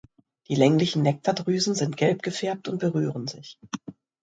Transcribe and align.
Die 0.47 0.55
länglichen 0.55 1.03
Nektardrüsen 1.03 1.75
sind 1.75 1.95
gelb 1.95 2.23
gefärbt 2.23 2.67
und 2.67 2.79
berühren 2.79 3.27
sich. 3.27 3.59